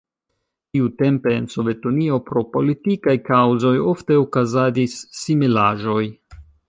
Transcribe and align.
Tiutempe 0.77 1.33
en 1.39 1.43
Sovetunio 1.55 2.17
pro 2.29 2.43
politikaj 2.55 3.15
kaŭzoj 3.29 3.75
ofte 3.93 4.19
okazadis 4.23 4.97
similaĵoj. 5.21 6.01